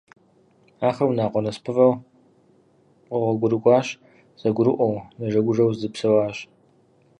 Ахэр 0.87 1.09
унагъуэ 1.09 1.41
насыпыфӏэу 1.43 1.93
къэгъуэгурыкӏуащ, 3.09 3.87
зэгурыӏуэу, 4.41 4.95
нэжэгужэу 5.17 5.71
зэдэпсэуащ. 5.77 6.37